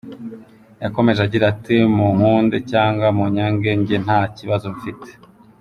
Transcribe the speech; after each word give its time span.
Yakomeje 0.83 1.19
agira 1.27 1.45
ati 1.53 1.75
“Munkunde 1.95 2.57
cyangwa 2.71 3.07
munyange, 3.17 3.69
njye 3.79 3.97
nta 4.05 4.19
kibazo 4.35 4.65
mfite. 4.75 5.09